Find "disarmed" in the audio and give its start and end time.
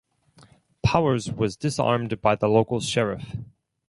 1.55-2.21